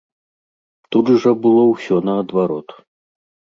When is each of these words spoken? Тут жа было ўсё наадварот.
Тут 0.95 1.11
жа 1.27 1.33
было 1.45 1.63
ўсё 1.73 1.95
наадварот. 2.11 2.69